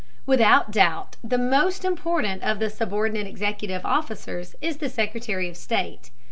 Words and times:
Without 0.25 0.71
doubt 0.71 1.15
the 1.23 1.37
most 1.37 1.85
important 1.85 2.41
of 2.41 2.57
the 2.57 2.71
subordinate 2.71 3.27
executive 3.27 3.85
officers 3.85 4.55
is 4.59 4.77
the 4.77 4.89
Secretary 4.89 5.47
of 5.47 5.55
State. 5.55 6.09